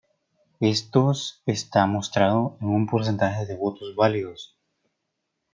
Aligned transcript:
Estos 0.75 1.43
está 1.45 1.85
mostrado 1.85 2.57
en 2.59 2.69
un 2.69 2.87
porcentaje 2.87 3.45
de 3.45 3.55
votos 3.55 3.95
válidos. 3.95 4.57